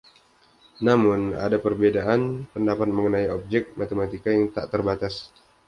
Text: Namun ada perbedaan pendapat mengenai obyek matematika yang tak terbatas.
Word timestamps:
Namun 0.85 1.21
ada 1.45 1.57
perbedaan 1.65 2.21
pendapat 2.57 2.87
mengenai 2.97 3.27
obyek 3.37 3.65
matematika 3.79 4.27
yang 4.35 4.45
tak 4.55 4.65
terbatas. 4.73 5.15